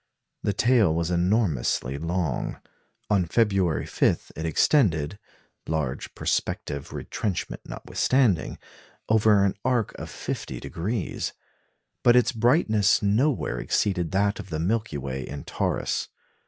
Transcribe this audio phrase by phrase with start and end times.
[0.41, 2.59] The tail was enormously long.
[3.11, 5.19] On February 5 it extended
[5.67, 8.57] large perspective retrenchment notwithstanding
[9.09, 11.31] over an arc of 50°;
[12.01, 16.07] but its brightness nowhere exceeded that of the Milky Way in Taurus.